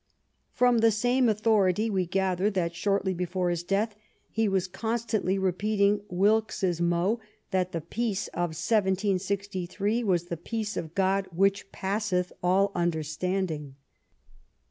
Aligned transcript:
"*^ 0.01 0.03
From 0.51 0.79
the 0.79 0.89
same 0.89 1.29
authority 1.29 1.87
we 1.87 2.07
gather 2.07 2.49
that 2.49 2.73
shortly 2.73 3.13
before 3.13 3.51
his 3.51 3.61
death 3.61 3.95
he 4.31 4.47
was 4.49 4.67
constantly 4.67 5.37
repeating 5.37 6.01
Wilkes's 6.09 6.81
mot, 6.81 7.19
that 7.51 7.71
the 7.71 7.81
Peace 7.81 8.27
of 8.29 8.57
1768 8.57 10.03
was 10.07 10.23
the 10.23 10.37
peace 10.37 10.75
of 10.75 10.95
God 10.95 11.27
which 11.31 11.71
passeth 11.71 12.33
all 12.41 12.71
understanding. 12.73 13.75